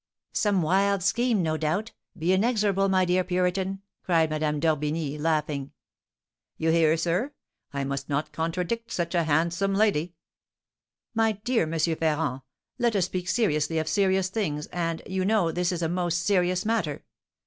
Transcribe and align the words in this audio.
"Some 0.33 0.63
wild 0.63 1.03
scheme, 1.03 1.43
no 1.43 1.57
doubt. 1.57 1.91
Be 2.17 2.33
inexorable, 2.33 2.89
my 2.89 3.05
dear 3.05 3.23
Puritan," 3.23 3.83
cried 4.01 4.31
Madame 4.31 4.59
d'Orbigny, 4.59 5.19
laughing. 5.19 5.73
"You 6.57 6.71
hear, 6.71 6.97
sir? 6.97 7.33
I 7.71 7.83
must 7.83 8.09
not 8.09 8.31
contradict 8.31 8.91
such 8.91 9.13
a 9.13 9.25
handsome 9.25 9.75
lady." 9.75 10.15
"My 11.13 11.33
dear 11.33 11.71
M. 11.71 11.77
Ferrand, 11.77 12.41
let 12.79 12.95
us 12.95 13.05
speak 13.05 13.29
seriously 13.29 13.77
of 13.77 13.87
serious 13.87 14.29
things, 14.29 14.65
and, 14.73 15.03
you 15.05 15.23
know, 15.23 15.51
this 15.51 15.71
is 15.71 15.83
a 15.83 15.87
most 15.87 16.23
serious 16.25 16.65
matter. 16.65 17.05